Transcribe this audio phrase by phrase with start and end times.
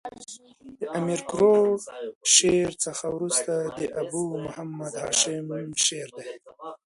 [0.79, 1.65] د امیر کروړ
[2.35, 5.47] شعر څخه ورسته د ابو محمد هاشم
[5.85, 6.35] شعر دﺉ.